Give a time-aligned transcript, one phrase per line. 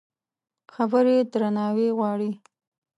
[0.73, 2.31] خبرې درناوی غواړي.